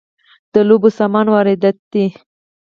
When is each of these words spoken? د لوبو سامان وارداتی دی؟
د 0.53 0.55
لوبو 0.67 0.89
سامان 0.97 1.27
وارداتی 1.29 1.83
دی؟ 1.91 2.05